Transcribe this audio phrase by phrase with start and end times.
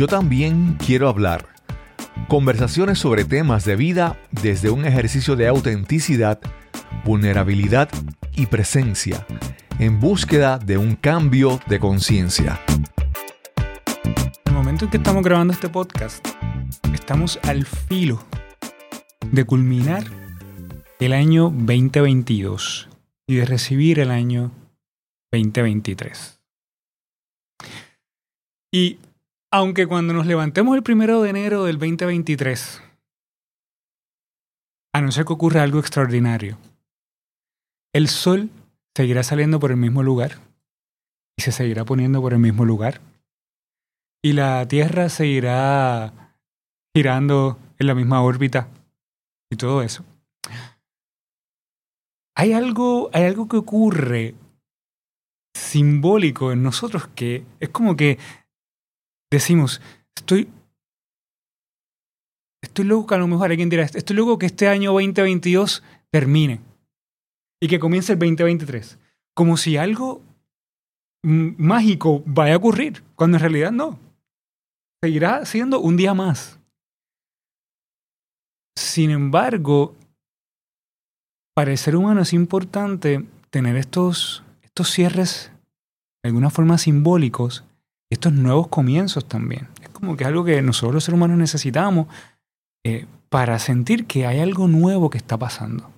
[0.00, 1.46] Yo también quiero hablar.
[2.26, 6.40] Conversaciones sobre temas de vida desde un ejercicio de autenticidad,
[7.04, 7.90] vulnerabilidad
[8.34, 9.26] y presencia,
[9.78, 12.58] en búsqueda de un cambio de conciencia.
[13.58, 16.26] En el momento en que estamos grabando este podcast,
[16.94, 18.24] estamos al filo
[19.30, 20.04] de culminar
[20.98, 22.88] el año 2022
[23.26, 24.50] y de recibir el año
[25.30, 26.40] 2023.
[28.72, 28.98] Y
[29.50, 32.82] aunque cuando nos levantemos el primero de enero del 2023,
[34.92, 36.58] a no ser que ocurra algo extraordinario,
[37.92, 38.50] el sol
[38.96, 40.38] seguirá saliendo por el mismo lugar
[41.36, 43.00] y se seguirá poniendo por el mismo lugar.
[44.22, 46.36] Y la Tierra seguirá
[46.94, 48.68] girando en la misma órbita
[49.50, 50.04] y todo eso.
[52.36, 54.34] Hay algo, hay algo que ocurre
[55.54, 58.18] simbólico en nosotros que es como que
[59.30, 59.80] decimos,
[60.16, 60.48] estoy,
[62.62, 66.60] estoy loco que a lo mejor alguien dirá, estoy loco que este año 2022 termine
[67.60, 68.98] y que comience el 2023.
[69.34, 70.22] Como si algo
[71.22, 73.98] mágico vaya a ocurrir, cuando en realidad no.
[75.02, 76.58] Seguirá siendo un día más.
[78.76, 79.94] Sin embargo,
[81.54, 85.52] para el ser humano es importante tener estos, estos cierres
[86.22, 87.64] de alguna forma simbólicos,
[88.10, 89.68] estos nuevos comienzos también.
[89.80, 92.08] Es como que algo que nosotros los seres humanos necesitamos
[92.84, 95.90] eh, para sentir que hay algo nuevo que está pasando.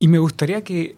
[0.00, 0.96] Y me gustaría que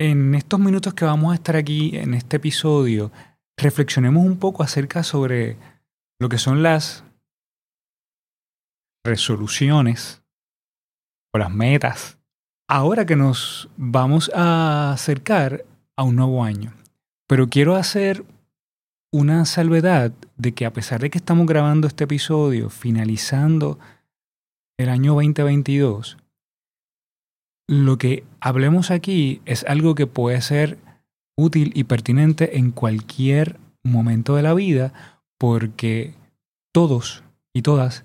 [0.00, 3.12] en estos minutos que vamos a estar aquí en este episodio,
[3.56, 5.56] reflexionemos un poco acerca sobre
[6.18, 7.04] lo que son las
[9.04, 10.22] resoluciones
[11.32, 12.18] o las metas.
[12.68, 15.64] Ahora que nos vamos a acercar
[15.96, 16.72] a un nuevo año.
[17.26, 18.24] Pero quiero hacer
[19.12, 23.78] una salvedad de que a pesar de que estamos grabando este episodio finalizando
[24.78, 26.16] el año 2022,
[27.68, 30.78] lo que hablemos aquí es algo que puede ser
[31.36, 36.14] útil y pertinente en cualquier momento de la vida porque
[36.72, 37.22] todos
[37.54, 38.04] y todas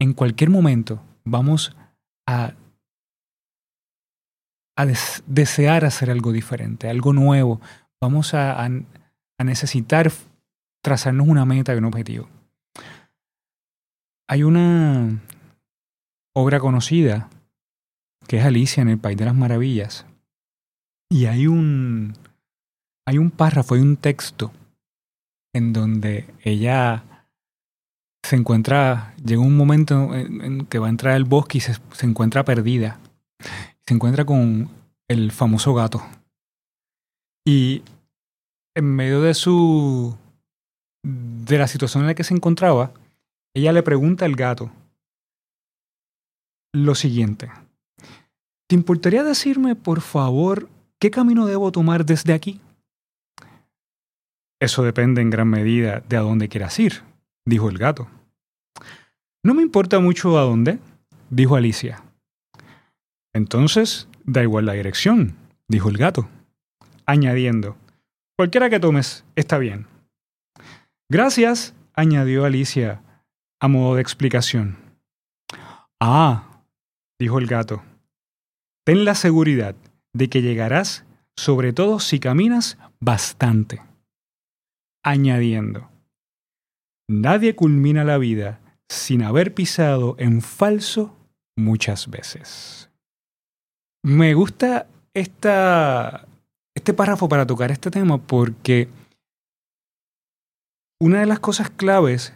[0.00, 1.76] en cualquier momento vamos
[2.26, 2.54] a,
[4.76, 4.86] a
[5.26, 7.60] desear hacer algo diferente, algo nuevo.
[8.00, 10.10] Vamos a, a necesitar
[10.82, 12.28] trazarnos una meta y un objetivo.
[14.28, 15.20] Hay una
[16.34, 17.28] obra conocida
[18.28, 20.06] que es Alicia en el País de las Maravillas.
[21.10, 22.14] Y hay un,
[23.06, 24.52] hay un párrafo, hay un texto
[25.54, 27.04] en donde ella
[28.22, 32.06] se encuentra, llega un momento en, que va a entrar al bosque y se, se
[32.06, 32.98] encuentra perdida.
[33.86, 34.68] Se encuentra con
[35.08, 36.02] el famoso gato.
[37.48, 37.82] Y
[38.74, 40.14] en medio de su.
[41.02, 42.92] de la situación en la que se encontraba,
[43.54, 44.70] ella le pregunta al gato
[46.74, 47.50] lo siguiente.
[48.68, 52.60] ¿Te importaría decirme, por favor, qué camino debo tomar desde aquí?
[54.60, 57.02] Eso depende en gran medida de a dónde quieras ir,
[57.46, 58.08] dijo el gato.
[59.42, 60.80] No me importa mucho a dónde,
[61.30, 62.04] dijo Alicia.
[63.32, 65.34] Entonces, da igual la dirección,
[65.66, 66.28] dijo el gato,
[67.08, 67.76] añadiendo,
[68.36, 69.86] cualquiera que tomes está bien.
[71.10, 73.02] Gracias, añadió Alicia,
[73.60, 74.76] a modo de explicación.
[76.00, 76.62] Ah,
[77.18, 77.82] dijo el gato,
[78.84, 79.74] ten la seguridad
[80.12, 83.82] de que llegarás, sobre todo si caminas bastante.
[85.02, 85.88] Añadiendo,
[87.08, 91.16] nadie culmina la vida sin haber pisado en falso
[91.56, 92.90] muchas veces.
[94.04, 96.28] Me gusta esta,
[96.78, 98.88] este párrafo para tocar este tema porque
[101.00, 102.32] una de las cosas claves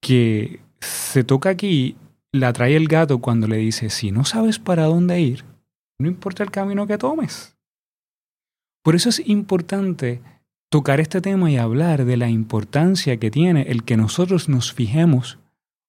[0.00, 1.96] que se toca aquí
[2.32, 5.44] la trae el gato cuando le dice, si no sabes para dónde ir,
[5.98, 7.56] no importa el camino que tomes.
[8.82, 10.20] Por eso es importante
[10.70, 15.38] tocar este tema y hablar de la importancia que tiene el que nosotros nos fijemos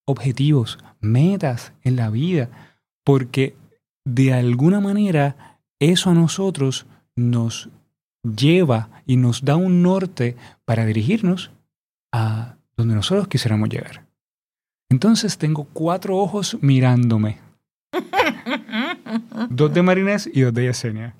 [0.05, 2.49] objetivos, metas en la vida,
[3.05, 3.55] porque
[4.05, 6.85] de alguna manera eso a nosotros
[7.15, 7.69] nos
[8.23, 11.51] lleva y nos da un norte para dirigirnos
[12.11, 14.05] a donde nosotros quisiéramos llegar.
[14.89, 17.39] Entonces tengo cuatro ojos mirándome.
[19.49, 21.15] dos de Marinés y dos de Yesenia.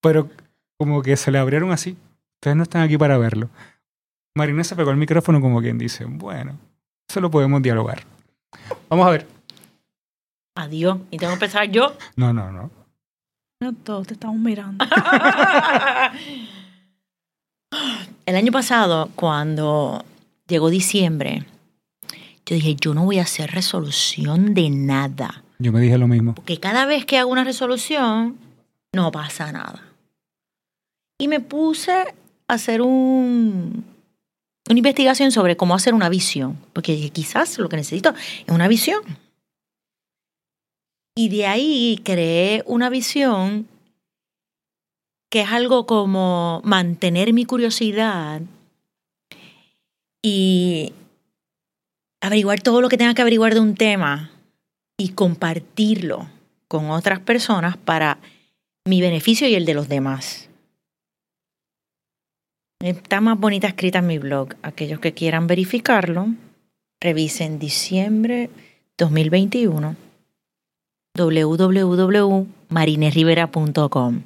[0.00, 0.30] Pero
[0.76, 1.96] como que se le abrieron así.
[2.36, 3.50] Ustedes no están aquí para verlo.
[4.34, 6.58] Marinés se pegó el micrófono como quien dice, bueno,
[7.08, 8.04] eso lo podemos dialogar.
[8.88, 9.26] Vamos a ver.
[10.54, 10.98] Adiós.
[11.10, 11.96] ¿Y tengo que empezar yo?
[12.16, 12.70] No, no, no.
[13.60, 14.84] No, todos te estamos mirando.
[18.26, 20.04] el año pasado, cuando
[20.46, 21.44] llegó diciembre,
[22.46, 25.42] yo dije, yo no voy a hacer resolución de nada.
[25.58, 26.36] Yo me dije lo mismo.
[26.36, 28.38] Porque cada vez que hago una resolución,
[28.92, 29.82] no pasa nada.
[31.18, 33.84] Y me puse a hacer un,
[34.70, 36.56] una investigación sobre cómo hacer una visión.
[36.72, 38.14] Porque dije, quizás lo que necesito
[38.46, 39.02] es una visión.
[41.18, 43.66] Y de ahí creé una visión
[45.32, 48.40] que es algo como mantener mi curiosidad
[50.22, 50.92] y
[52.20, 54.30] averiguar todo lo que tenga que averiguar de un tema
[54.96, 56.30] y compartirlo
[56.68, 58.20] con otras personas para
[58.84, 60.48] mi beneficio y el de los demás.
[62.78, 64.54] Está más bonita escrita en mi blog.
[64.62, 66.28] Aquellos que quieran verificarlo,
[67.00, 68.50] revisen diciembre
[68.96, 70.07] 2021
[71.26, 74.22] www.marinesrivera.com.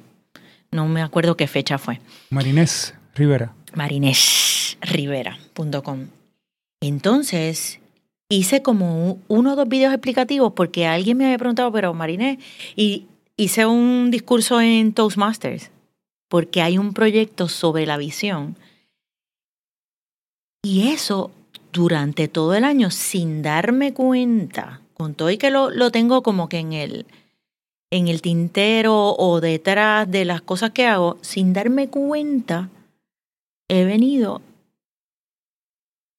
[0.71, 1.99] No me acuerdo qué fecha fue.
[2.29, 3.53] Marinés Rivera.
[3.73, 6.07] Marinesrivera.com.
[6.81, 7.81] Entonces,
[8.29, 12.37] hice como uno o dos videos explicativos porque alguien me había preguntado, pero Marinés,
[12.75, 13.05] y
[13.37, 15.71] hice un discurso en Toastmasters
[16.33, 18.55] porque hay un proyecto sobre la visión.
[20.63, 21.31] Y eso
[21.71, 24.81] durante todo el año, sin darme cuenta,
[25.29, 27.05] y que lo, lo tengo como que en el,
[27.91, 32.69] en el tintero o detrás de las cosas que hago, sin darme cuenta,
[33.69, 34.41] he venido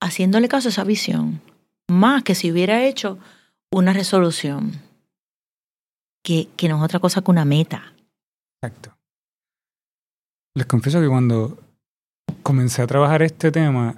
[0.01, 1.41] haciéndole caso a esa visión,
[1.89, 3.19] más que si hubiera hecho
[3.73, 4.73] una resolución,
[6.23, 7.95] que, que no es otra cosa que una meta.
[8.63, 8.97] Exacto.
[10.55, 11.59] Les confieso que cuando
[12.43, 13.97] comencé a trabajar este tema,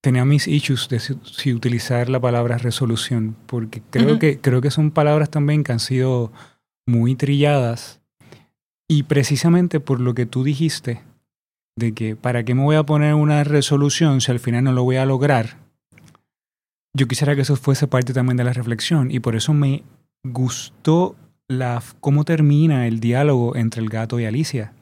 [0.00, 4.90] tenía mis issues de si, utilizar la palabra resolución, porque creo, que, creo que son
[4.90, 6.32] palabras también que han sido
[6.86, 8.00] muy trilladas.
[8.88, 11.02] Y precisamente por lo que tú dijiste,
[11.76, 14.84] de que para qué me voy a poner una resolución si al final no lo
[14.84, 15.58] voy a lograr,
[16.94, 19.84] yo quisiera que eso fuese parte también de la reflexión y por eso me
[20.24, 21.14] gustó
[21.46, 24.72] la, cómo termina el diálogo entre el gato y Alicia.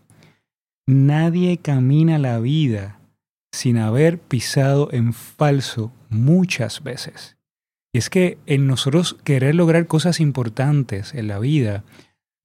[0.86, 2.97] Nadie camina la vida
[3.58, 7.36] sin haber pisado en falso muchas veces.
[7.92, 11.82] Y es que en nosotros querer lograr cosas importantes en la vida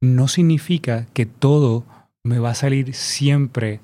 [0.01, 1.86] no significa que todo
[2.24, 3.80] me va a salir siempre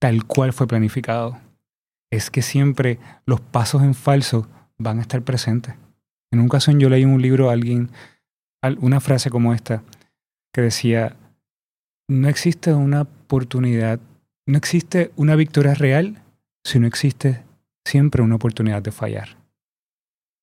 [0.00, 1.38] tal cual fue planificado.
[2.10, 5.76] Es que siempre los pasos en falso van a estar presentes.
[6.32, 7.90] En un caso yo leí en un libro a alguien
[8.80, 9.84] una frase como esta
[10.52, 11.14] que decía,
[12.08, 14.00] no existe una oportunidad,
[14.48, 16.22] no existe una victoria real
[16.64, 17.42] si no existe
[17.84, 19.42] siempre una oportunidad de fallar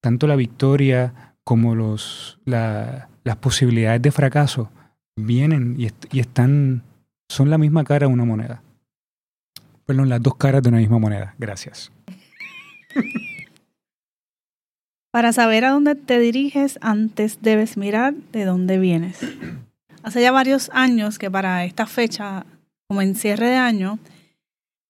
[0.01, 4.71] tanto la victoria como los, la, las posibilidades de fracaso
[5.15, 6.83] vienen y, están,
[7.27, 8.61] son la misma cara de una moneda.
[9.85, 11.33] Perdón, las dos caras de una misma moneda.
[11.37, 11.91] Gracias.
[15.11, 19.19] Para saber a dónde te diriges, antes debes mirar de dónde vienes.
[20.03, 22.45] Hace ya varios años que para esta fecha,
[22.87, 23.97] como en cierre de año,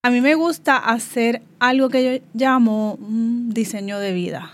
[0.01, 4.53] a mí me gusta hacer algo que yo llamo un diseño de vida.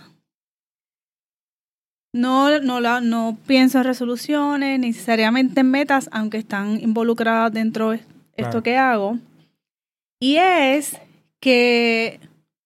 [2.13, 8.01] No, no, la, no pienso en resoluciones, necesariamente en metas, aunque están involucradas dentro de
[8.37, 9.19] esto que hago.
[10.19, 10.97] Y es
[11.41, 12.19] que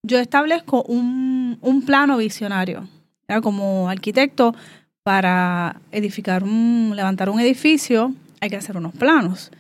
[0.04, 2.88] yo establezco un, un plano visionario.
[3.44, 4.56] Como arquitecto,
[5.04, 9.52] para edificar un, levantar un edificio, hay que hacer unos planos.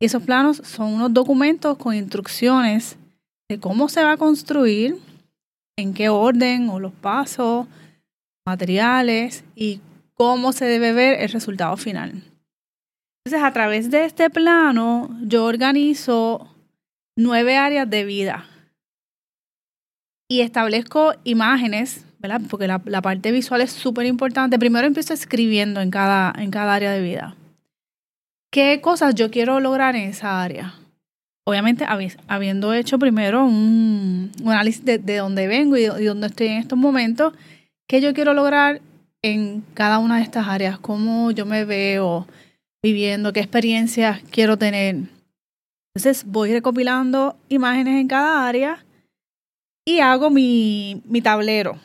[0.00, 2.96] Y esos planos son unos documentos con instrucciones
[3.48, 4.96] de cómo se va a construir,
[5.76, 7.66] en qué orden o los pasos,
[8.46, 9.80] materiales y
[10.14, 12.22] cómo se debe ver el resultado final.
[13.24, 16.48] Entonces, a través de este plano, yo organizo
[17.16, 18.46] nueve áreas de vida
[20.30, 22.40] y establezco imágenes, ¿verdad?
[22.48, 24.58] Porque la, parte visual es súper importante.
[24.58, 27.36] Primero empiezo escribiendo en cada, en cada área de vida.
[28.58, 30.74] ¿Qué cosas yo quiero lograr en esa área?
[31.46, 31.86] Obviamente,
[32.26, 37.34] habiendo hecho primero un, análisis de, dónde vengo y, y dónde estoy en estos momentos,
[37.86, 38.80] qué yo quiero lograr
[39.22, 42.26] en cada una de estas áreas, cómo yo me veo
[42.82, 45.04] viviendo, qué experiencias quiero tener.
[45.94, 48.84] Entonces voy recopilando imágenes en cada área
[49.84, 51.78] y hago mi, mi tablero.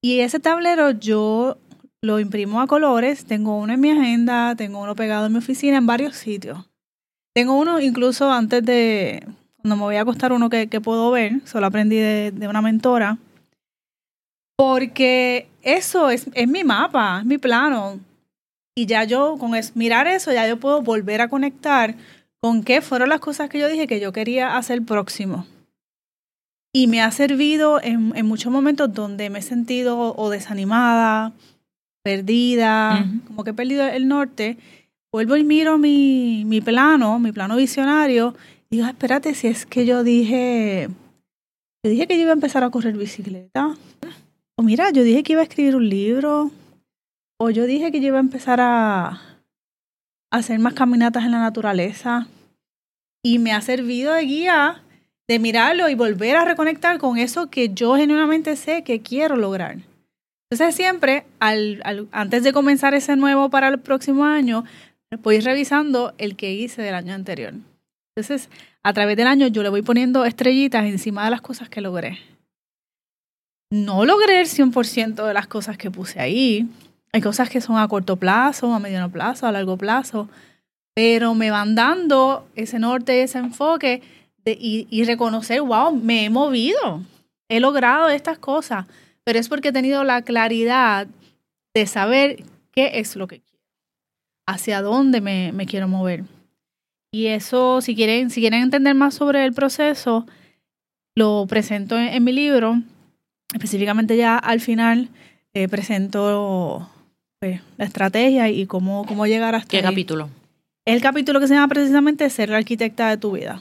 [0.00, 1.58] Y ese tablero yo
[2.02, 5.78] lo imprimo a colores, tengo uno en mi agenda, tengo uno pegado en mi oficina,
[5.78, 6.58] en varios sitios.
[7.34, 9.26] Tengo uno incluso antes de,
[9.60, 13.18] cuando me voy a acostar, uno que, puedo ver, solo aprendí de, de una mentora
[14.62, 17.98] porque eso es, es mi mapa, es mi plano.
[18.76, 21.96] Y ya yo, con mirar eso, ya yo puedo volver a conectar
[22.40, 25.46] con qué fueron las cosas que yo dije que yo quería hacer próximo.
[26.72, 31.32] Y me ha servido en, en muchos momentos donde me he sentido o desanimada,
[32.02, 34.56] perdida, como que he perdido el norte.
[35.12, 38.34] Vuelvo y miro mi, mi plano, mi plano visionario,
[38.70, 40.88] y digo, espérate, si es que yo dije,
[41.84, 43.76] yo dije que yo iba a empezar a correr bicicleta.
[44.56, 46.50] O mira, yo dije que iba a escribir un libro.
[47.38, 49.20] O yo dije que yo iba a empezar a,
[50.30, 52.28] hacer más caminatas en la naturaleza.
[53.22, 54.82] Y me ha servido de guía
[55.28, 59.76] de mirarlo y volver a reconectar con eso que yo genuinamente sé que quiero lograr.
[60.52, 64.64] Entonces siempre, antes de comenzar ese nuevo para el próximo año,
[65.22, 67.54] voy revisando el que hice del año anterior.
[68.14, 68.50] Entonces,
[68.82, 72.18] a través del año yo le voy poniendo estrellitas encima de las cosas que logré.
[73.70, 76.68] No logré el 100% de las cosas que puse ahí.
[77.14, 80.28] Hay cosas que son a corto plazo, a mediano plazo, a largo plazo,
[80.94, 84.02] pero me van dando ese norte, ese enfoque
[84.44, 87.00] y, y reconocer, wow, me he movido,
[87.48, 88.84] he logrado estas cosas,
[89.24, 91.06] pero es porque he tenido la claridad
[91.74, 93.64] de saber qué es lo que quiero,
[94.46, 96.24] hacia dónde me, me quiero mover.
[97.12, 100.26] Y eso, si quieren, si quieren entender más sobre el proceso,
[101.14, 102.80] lo presento en, mi libro.
[103.54, 105.10] Específicamente ya al final
[105.52, 106.88] eh, presento
[107.38, 110.30] pues, la estrategia y cómo, cómo llegar hasta ¿Qué capítulo?
[110.86, 113.60] El capítulo que se llama precisamente Ser la arquitecta de tu vida.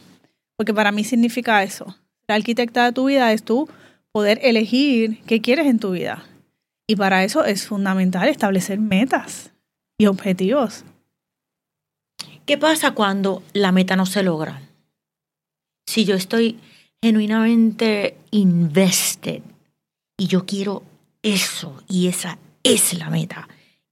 [0.55, 1.97] Porque para mí significa eso.
[2.27, 3.67] La arquitecta de tu vida es tú
[4.11, 6.25] poder elegir qué quieres en tu vida.
[6.87, 9.51] Y para eso es fundamental establecer metas
[9.97, 10.83] y objetivos.
[12.45, 14.61] ¿Qué pasa cuando la meta no se logra?
[15.87, 16.59] Si yo estoy
[17.01, 19.41] genuinamente invested
[20.17, 20.83] y yo quiero
[21.23, 23.47] eso y esa es la meta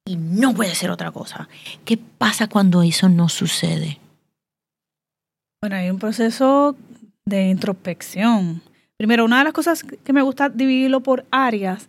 [0.05, 1.47] y no puede ser otra cosa.
[1.85, 3.99] ¿Qué pasa cuando eso no sucede?
[5.61, 6.75] Bueno, hay un proceso
[7.25, 8.61] de introspección.
[8.99, 11.87] Primero, una de las cosas que me gusta dividirlo por áreas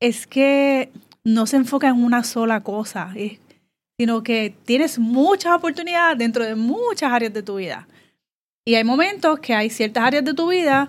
[0.00, 0.90] es que
[1.22, 3.12] no se enfoca en una sola cosa
[4.00, 7.88] sino que tienes muchas oportunidades dentro de muchas áreas de tu vida.
[8.64, 10.88] Y hay momentos que hay ciertas áreas de tu vida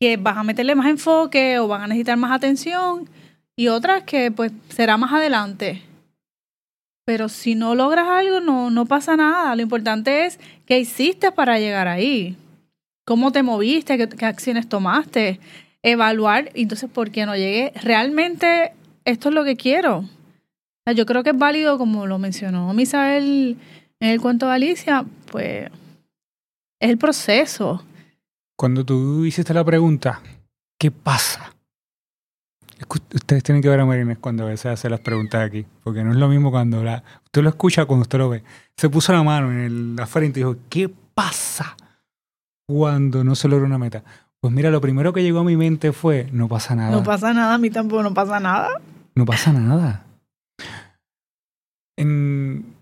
[0.00, 3.10] que vas a meterle más enfoque o van a necesitar más atención
[3.56, 5.82] y otras que pues será más adelante.
[7.04, 9.54] Pero si no logras algo, no, no pasa nada.
[9.54, 12.36] Lo importante es qué hiciste para llegar ahí.
[13.06, 13.96] ¿Cómo te moviste?
[13.96, 15.38] ¿Qué, qué acciones tomaste?
[15.82, 17.72] Evaluar, entonces, ¿por qué no llegué?
[17.80, 18.72] Realmente
[19.04, 20.04] esto es lo que quiero.
[20.94, 23.56] Yo creo que es válido, como lo mencionó Misael
[24.00, 25.70] en el cuento de Alicia, pues
[26.80, 27.84] es el proceso.
[28.56, 30.20] Cuando tú hiciste la pregunta,
[30.78, 31.54] ¿qué pasa?
[33.14, 36.10] Ustedes tienen que ver a Marines cuando a veces hace las preguntas aquí, porque no
[36.10, 38.42] es lo mismo cuando la, usted lo escucha cuando usted lo ve.
[38.76, 41.76] Se puso la mano en el, la frente y dijo, ¿qué pasa
[42.68, 44.04] cuando no se logra una meta?
[44.40, 46.90] Pues mira, lo primero que llegó a mi mente fue, no pasa nada.
[46.90, 48.80] No pasa nada, a mí tampoco no pasa nada.
[49.14, 50.06] No pasa nada
[51.96, 52.74] en,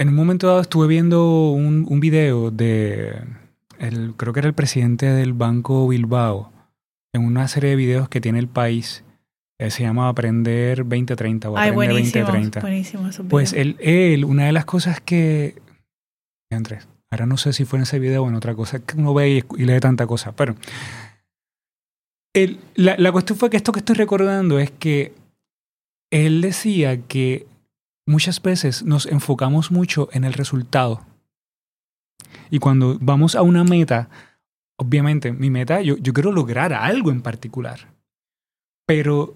[0.00, 3.22] un momento dado estuve viendo un, un video de,
[3.78, 6.52] el, creo que era el presidente del Banco Bilbao,
[7.14, 9.04] en una serie de videos que tiene el país.
[9.60, 12.60] Eh, se llama Aprender 2030 o Aprender buenísimo, 2030.
[12.60, 15.60] Buenísimo, pues él, él, una de las cosas que...
[16.50, 19.14] Andrés, ahora no sé si fue en ese video o en otra cosa, que uno
[19.14, 20.54] ve y, lee tanta cosa, pero...
[22.76, 25.12] La, la cuestión fue que esto que estoy recordando es que
[26.10, 27.48] él decía que
[28.06, 31.04] muchas veces nos enfocamos mucho en el resultado.
[32.50, 34.08] Y cuando vamos a una meta,
[34.76, 37.92] obviamente mi meta, yo, yo quiero lograr algo en particular.
[38.86, 39.34] Pero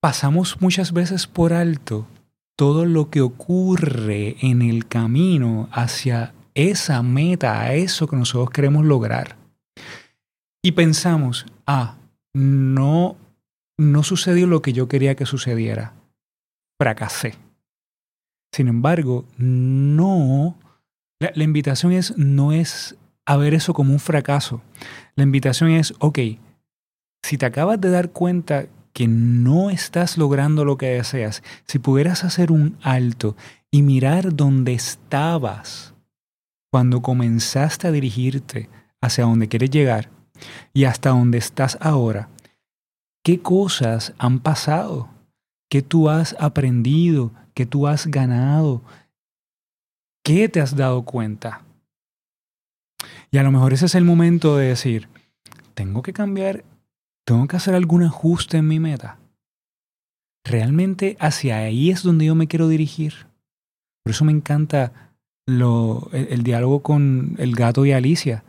[0.00, 2.06] pasamos muchas veces por alto
[2.56, 8.84] todo lo que ocurre en el camino hacia esa meta, a eso que nosotros queremos
[8.84, 9.36] lograr.
[10.62, 11.96] Y pensamos, ah,
[12.34, 13.16] no,
[13.78, 15.94] no sucedió lo que yo quería que sucediera.
[16.78, 17.34] Fracasé.
[18.52, 20.56] Sin embargo, no,
[21.20, 24.60] la, invitación es, no es a ver eso como un fracaso.
[25.14, 26.18] La invitación es, ok,
[27.22, 32.24] si te acabas de dar cuenta que no estás logrando lo que deseas, si pudieras
[32.24, 33.36] hacer un alto
[33.70, 35.89] y mirar dónde estabas
[36.70, 38.68] cuando comenzaste a dirigirte
[39.00, 40.10] hacia donde quieres llegar
[40.72, 42.28] y hasta donde estás ahora,
[43.24, 45.08] ¿qué cosas han pasado?
[45.68, 47.32] ¿Qué tú has aprendido?
[47.54, 48.82] ¿Qué tú has ganado?
[50.24, 51.64] ¿Qué te has dado cuenta?
[53.30, 55.08] Y a lo mejor ese es el momento de decir,
[55.74, 56.64] tengo que cambiar,
[57.24, 59.18] tengo que hacer algún ajuste en mi meta.
[60.44, 63.26] Realmente hacia ahí es donde yo me quiero dirigir.
[64.02, 65.09] Por eso me encanta
[66.12, 68.44] el, diálogo con el gato y Alicia.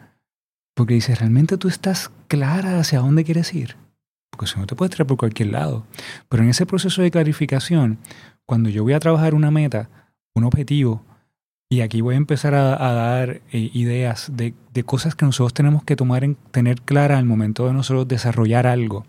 [0.73, 3.75] Porque dice, ¿realmente tú estás clara hacia dónde quieres ir?
[4.29, 5.85] Porque si no te puedes traer por cualquier lado.
[6.29, 7.99] Pero en ese proceso de clarificación,
[8.45, 9.89] cuando yo voy a trabajar una meta,
[10.33, 11.03] un objetivo,
[11.71, 14.53] y aquí voy a empezar a, dar eh, ideas de,
[14.83, 19.05] cosas que nosotros tenemos que tomar en, tener clara al momento de nosotros desarrollar algo,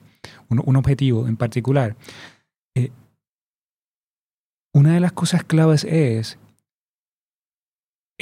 [0.49, 1.97] un, objetivo en particular.
[2.77, 2.91] Eh,
[4.73, 6.39] una de las cosas claves es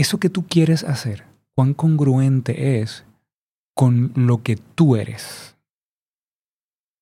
[0.00, 3.04] eso que tú quieres hacer, cuán congruente es
[3.75, 5.57] con lo que tú eres,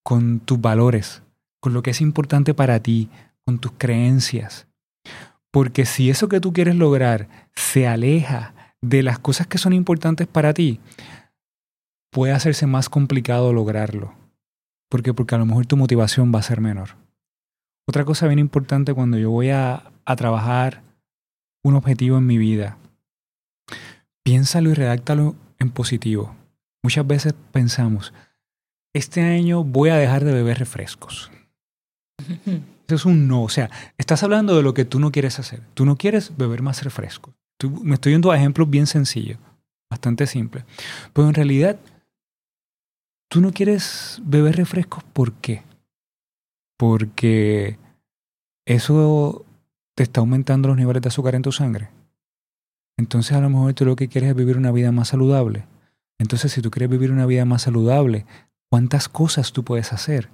[0.05, 1.23] con tus valores,
[1.61, 3.09] con lo que es importante para ti,
[3.45, 4.67] con tus creencias.
[5.51, 10.27] Porque si eso que tú quieres lograr se aleja de las cosas que son importantes
[10.27, 10.81] para ti,
[12.11, 14.15] puede hacerse más complicado lograrlo.
[14.91, 15.15] ¿Por qué?
[15.15, 16.97] Porque a lo mejor tu motivación va a ser menor.
[17.87, 20.83] Otra cosa bien importante cuando yo voy a, a trabajar
[21.63, 22.79] un objetivo en mi vida,
[24.23, 26.35] piénsalo y redáctalo en positivo.
[26.83, 28.13] Muchas veces pensamos,
[28.95, 31.31] este año voy a dejar de beber refrescos.
[32.89, 33.43] Eso es un no.
[33.43, 35.61] O sea, estás hablando de lo que tú no quieres hacer.
[35.75, 37.35] Tú no quieres beber más refrescos.
[37.83, 39.39] me estoy yendo a ejemplos bien sencillos,
[39.91, 40.65] bastante simples.
[41.13, 41.79] Pero en realidad,
[43.29, 45.63] tú no quieres beber refrescos, ¿por qué?
[46.79, 47.79] Porque
[48.67, 49.45] eso
[49.95, 51.91] te está aumentando los niveles de azúcar en tu sangre.
[52.99, 55.65] Entonces a lo mejor tú lo que quieres es vivir una vida más saludable.
[56.19, 58.27] Entonces si tú quieres vivir una vida más saludable,
[58.69, 60.29] ¿cuántas cosas tú puedes hacer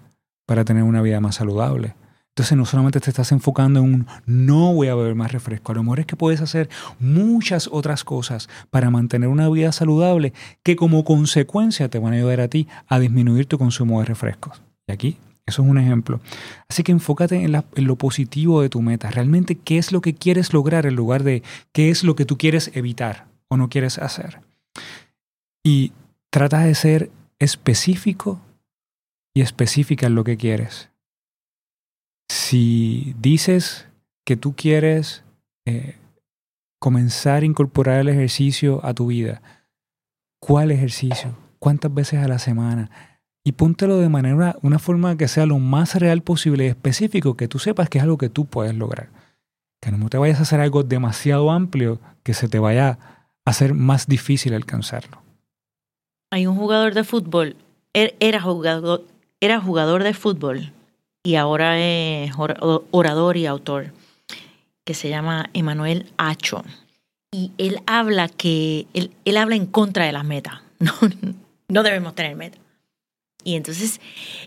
[0.46, 1.94] para tener una vida más saludable?
[2.30, 5.74] Entonces no solamente te estás enfocando en un no voy a beber más refresco, a
[5.76, 6.68] lo mejor es que puedes hacer
[6.98, 10.32] muchas otras cosas para mantener una vida saludable
[10.64, 14.62] que como consecuencia te van a ayudar a ti a disminuir tu consumo de refrescos.
[14.88, 16.20] Y aquí eso es un ejemplo.
[16.68, 19.10] Así que enfócate en, lo positivo de tu meta.
[19.10, 22.38] Realmente, ¿qué es lo que quieres lograr en lugar de qué es lo que tú
[22.38, 24.40] quieres evitar o no quieres hacer?
[25.62, 25.92] Y
[26.30, 28.40] trata de ser específico
[29.34, 30.90] y específica en lo que quieres.
[32.30, 33.86] Si dices
[34.24, 35.24] que tú quieres
[35.66, 35.96] eh,
[36.80, 39.42] comenzar a incorporar el ejercicio a tu vida,
[40.40, 41.36] ¿cuál ejercicio?
[41.58, 43.13] ¿Cuántas veces a la semana?
[43.46, 47.46] Y póntelo de manera, una forma que sea lo más real posible y específico, que
[47.46, 49.10] tú sepas que es algo que tú puedes lograr.
[49.82, 52.98] Que no te vayas a hacer algo demasiado amplio que se te vaya
[53.44, 55.22] a hacer más difícil alcanzarlo.
[56.30, 57.56] Hay un jugador de fútbol,
[57.92, 59.04] er, era jugador,
[59.40, 60.72] era jugador de fútbol
[61.22, 63.92] y ahora es orador y autor,
[64.84, 66.64] que se llama Emanuel Acho.
[67.30, 70.62] Y él habla que él, él habla en contra de las metas.
[70.80, 70.92] No,
[71.68, 72.63] no debemos tener metas
[73.44, 74.00] y entonces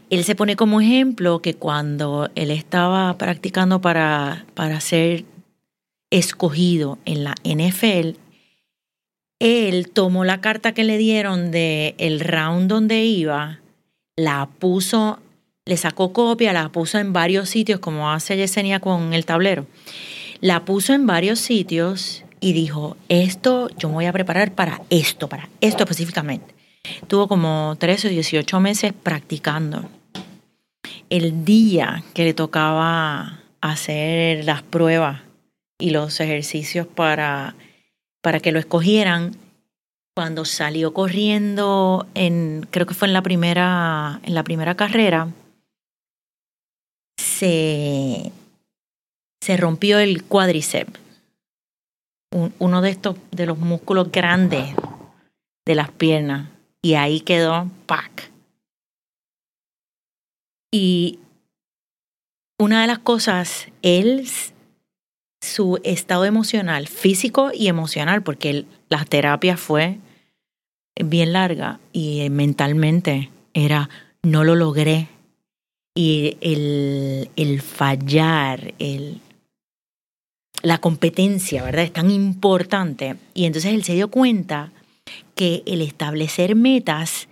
[0.10, 5.24] él se pone como ejemplo que cuando él estaba practicando para, para ser
[6.10, 8.18] escogido en la NFL,
[9.40, 13.60] él tomó la carta que le dieron de el round donde iba,
[14.16, 15.20] la puso,
[15.66, 19.68] le sacó copia, la puso en varios sitios, como hace Yesenia con el tablero.
[20.42, 25.30] La puso en varios sitios y dijo, esto yo me voy a preparar para esto,
[25.30, 26.57] para esto específicamente.
[27.08, 29.90] Tuvo como 13 o 18 meses practicando.
[31.10, 35.22] El día que le tocaba hacer las pruebas
[35.80, 37.56] y los ejercicios para,
[38.22, 39.36] para que lo escogieran,
[40.16, 45.28] cuando salió corriendo en, creo que fue en la primera, en la primera carrera,
[47.18, 48.32] se,
[49.40, 51.00] se rompió el cuádriceps,
[52.60, 54.76] uno de estos, de los músculos grandes
[55.66, 56.50] de las piernas
[56.82, 58.32] y ahí quedó pack.
[60.72, 61.20] Y
[62.60, 64.28] una de las cosas, él,
[65.42, 70.00] su estado emocional, físico y emocional, porque la terapia fue
[70.96, 73.90] bien larga y mentalmente era,
[74.24, 75.10] no lo logré.
[75.96, 79.20] Y el, el fallar, el,
[80.62, 81.86] la competencia, ¿verdad?
[81.86, 83.16] Es tan importante.
[83.34, 84.72] Y entonces él se dio cuenta
[85.36, 87.28] que el establecer metas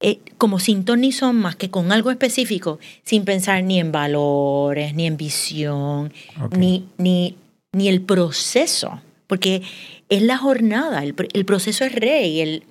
[0.00, 4.94] eh, como sin ni son más que con algo específico, sin pensar ni en valores,
[4.94, 6.12] ni en visión,
[6.56, 7.36] ni, ni,
[7.72, 9.62] ni el proceso, porque
[10.08, 12.40] es la jornada, el, proceso es rey.
[12.40, 12.64] El,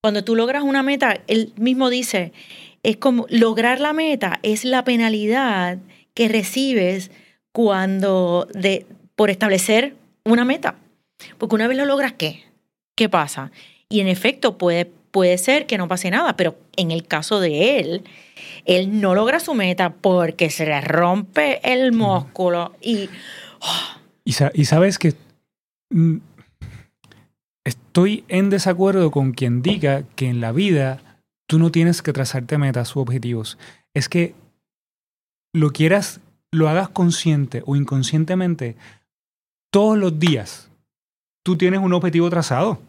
[0.00, 2.32] cuando tú logras una meta, él mismo dice,
[2.84, 5.78] es como lograr la meta es la penalidad
[6.14, 7.10] que recibes
[7.52, 10.76] cuando de, por establecer una meta.
[11.38, 12.44] Porque una vez lo logras, ¿qué?
[12.94, 13.50] ¿Qué pasa?
[13.90, 17.80] Y en efecto puede, puede ser que no pase nada, pero en el caso de
[17.80, 18.04] él,
[18.64, 23.08] él no logra su meta porque se le rompe el músculo y...
[24.24, 25.14] y, sabes que
[25.90, 26.18] mm,
[27.64, 31.00] estoy en desacuerdo con quien diga que en la vida
[31.48, 33.58] tú no tienes que trazarte metas u objetivos.
[33.94, 34.34] Es que
[35.54, 36.20] lo quieras,
[36.52, 38.76] lo hagas consciente o inconscientemente,
[39.72, 40.70] todos los días
[41.42, 42.80] tú tienes un objetivo trazado.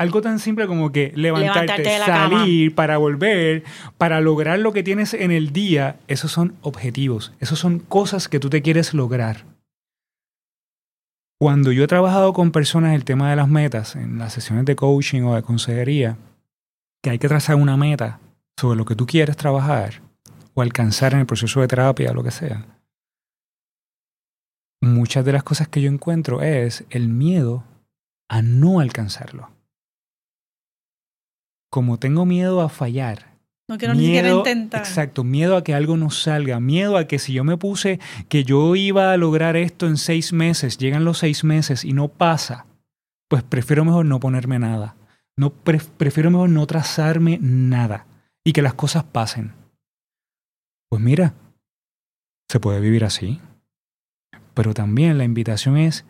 [0.00, 3.64] Algo tan simple como que levantarte, salir para volver,
[3.98, 8.40] para lograr lo que tienes en el día, esos son objetivos, esos son cosas que
[8.40, 9.44] tú te quieres lograr.
[11.38, 14.74] Cuando yo he trabajado con personas el tema de las metas, en las sesiones de
[14.74, 16.16] coaching o de consejería,
[17.02, 18.20] que hay que trazar una meta
[18.58, 20.00] sobre lo que tú quieres trabajar
[20.54, 22.64] o alcanzar en el proceso de terapia o lo que sea,
[24.80, 27.64] muchas de las cosas que yo encuentro es el miedo
[28.30, 29.59] a no alcanzarlo.
[31.70, 33.38] Como tengo miedo a fallar.
[33.68, 34.80] No quiero ni siquiera intentar.
[34.80, 38.42] Exacto, miedo a que algo no salga, miedo a que si yo me puse que
[38.42, 42.66] yo iba a lograr esto en seis meses, llegan los seis meses y no pasa,
[43.28, 44.96] pues prefiero mejor no ponerme nada.
[45.36, 48.06] No, prefiero mejor no trazarme nada
[48.44, 49.52] y que las cosas pasen.
[50.88, 51.34] Pues mira,
[52.50, 53.40] se puede vivir así.
[54.54, 56.04] Pero también la invitación es,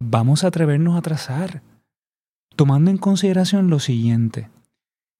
[0.00, 1.62] vamos a atrevernos a trazar,
[2.56, 4.48] tomando en consideración lo siguiente,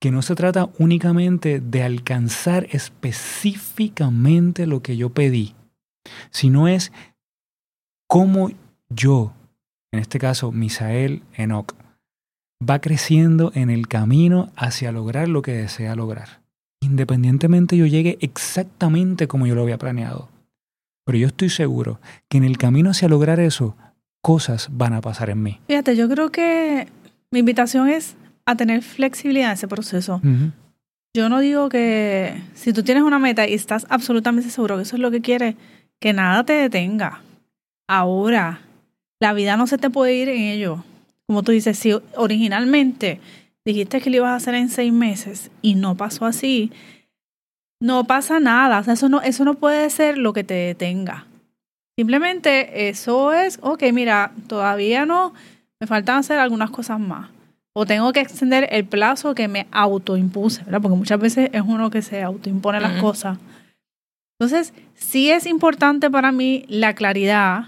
[0.01, 5.55] que no se trata únicamente de alcanzar específicamente lo que yo pedí,
[6.31, 6.93] sino es
[8.07, 8.51] cómo
[8.89, 9.33] yo,
[9.93, 11.75] en este caso Misael Enoch,
[12.69, 16.43] va creciendo en el camino hacia lograr lo que desea lograr.
[16.81, 20.29] Independientemente yo llegue exactamente como yo lo había planeado.
[21.07, 23.77] Pero yo estoy seguro que en el camino hacia lograr eso,
[24.23, 25.61] cosas van a pasar en mí.
[25.67, 26.89] Fíjate, yo creo que
[27.35, 28.15] mi invitación es
[28.47, 30.21] a tener flexibilidad en ese proceso.
[31.17, 34.95] Yo no digo que si tú tienes una meta y estás absolutamente seguro que eso
[34.95, 35.57] es lo que quieres,
[36.01, 37.23] que nada te detenga.
[37.89, 38.61] Ahora,
[39.19, 40.85] la vida no se te puede ir en ello.
[41.27, 43.21] Como tú dices, si originalmente
[43.65, 46.71] dijiste que lo ibas a hacer en seis meses y no pasó así,
[47.81, 48.79] no pasa nada.
[48.79, 51.27] O sea, eso no, eso no puede ser lo que te detenga.
[51.99, 55.35] Simplemente eso es, ok, mira, todavía no,
[55.85, 57.29] me faltan hacer algunas cosas más.
[57.75, 60.81] O tengo que extender el plazo que me autoimpuse, ¿verdad?
[60.81, 63.37] Porque muchas veces es uno que se autoimpone las cosas.
[64.39, 67.67] Entonces, sí es importante para mí la claridad,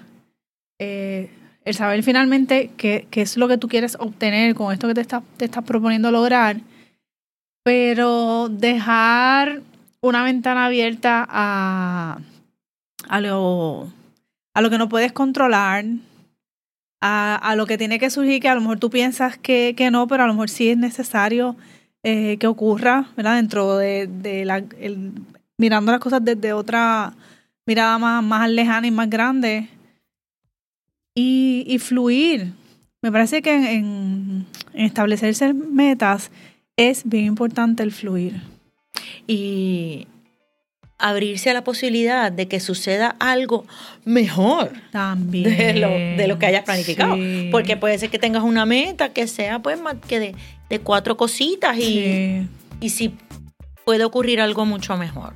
[0.79, 1.29] eh,
[1.65, 5.05] el saber finalmente qué, qué, es lo que tú quieres obtener con esto que te,
[5.05, 6.57] te estás proponiendo lograr,
[7.65, 9.61] pero dejar
[10.01, 12.21] una ventana abierta a,
[13.09, 13.93] a, lo,
[14.55, 15.85] a lo que no puedes controlar,
[17.01, 20.07] a, lo que tiene que surgir, que a lo mejor tú piensas que, que no,
[20.09, 21.57] pero a lo mejor sí es necesario
[22.03, 23.37] eh, que ocurra, ¿verdad?
[23.37, 24.65] Dentro de, de la,
[25.59, 27.15] mirando las cosas desde otra
[27.67, 29.69] mirada más, más lejana y más grande
[31.17, 32.53] y, fluir.
[33.03, 36.31] Me parece que en, establecerse metas
[36.77, 38.43] es bien importante el fluir.
[39.27, 40.07] Y
[40.99, 43.67] abrirse a la posibilidad de que suceda algo
[44.05, 47.17] mejor también de lo, de lo que hayas planificado.
[47.51, 50.35] Porque puede ser que tengas una meta que sea pues más que
[50.69, 52.47] de, cuatro cositas y,
[52.81, 53.15] y si
[53.85, 55.35] puede ocurrir algo mucho mejor.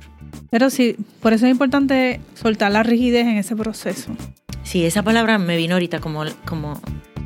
[0.49, 4.11] Pero sí, por eso es importante soltar la rigidez en ese proceso.
[4.63, 6.79] Sí, esa palabra me vino ahorita como, como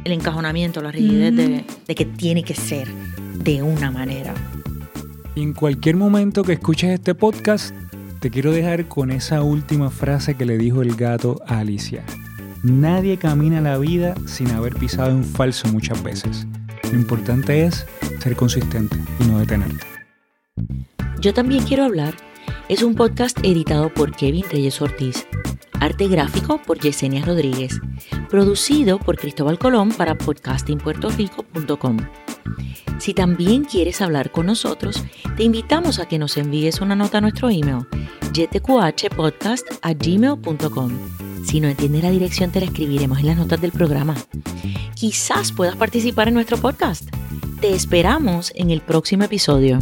[0.03, 4.33] el encajonamiento, la rigidez de, de, que tiene que ser de una manera.
[5.35, 7.75] en cualquier momento que escuches este podcast,
[8.25, 12.03] te quiero dejar con esa última frase que le dijo el gato a Alicia.
[12.63, 16.47] Nadie camina la vida sin haber pisado en falso muchas veces.
[16.91, 17.85] Lo importante es
[18.17, 19.85] ser consistente y no detenerte.
[21.21, 22.15] Yo también quiero hablar
[22.67, 25.27] es un podcast editado por Kevin Reyes Ortiz
[25.85, 27.79] Arte gráfico por Yesenia Rodríguez.
[28.27, 31.97] Producido por Cristóbal Colón para podcastingpuertorico.com.
[32.97, 35.03] Si también quieres hablar con nosotros,
[35.37, 37.85] te invitamos a que nos envíes una nota a nuestro email,
[39.93, 40.91] gmail.com
[41.45, 44.15] Si no entiendes la dirección, te la escribiremos en las notas del programa.
[44.95, 47.09] Quizás puedas participar en nuestro podcast.
[47.61, 49.79] Te esperamos en el próximo episodio.